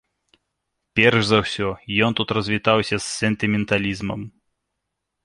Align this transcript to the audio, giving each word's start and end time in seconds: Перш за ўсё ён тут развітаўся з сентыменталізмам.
Перш 0.99 1.27
за 1.31 1.37
ўсё 1.43 1.67
ён 2.07 2.11
тут 2.19 2.33
развітаўся 2.37 2.93
з 2.99 3.05
сентыменталізмам. 3.19 4.21